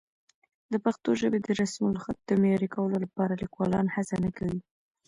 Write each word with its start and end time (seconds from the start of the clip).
د 0.71 0.73
پښتو 0.85 1.09
ژبې 1.21 1.39
د 1.43 1.47
رسمالخط 1.61 2.17
د 2.23 2.29
معیاري 2.41 2.69
کولو 2.75 2.97
لپاره 3.05 3.33
لیکوالان 3.43 3.85
هڅه 3.95 4.15
نه 4.23 4.29
کوي. 4.37 4.59